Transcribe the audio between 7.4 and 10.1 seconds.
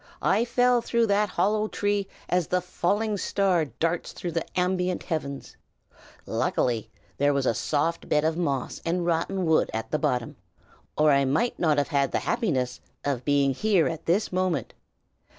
a soft bed of moss and rotten wood at the